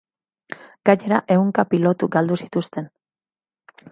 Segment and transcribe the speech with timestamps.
[0.89, 2.91] Gainera, ehunka pilotu galdu zituzten.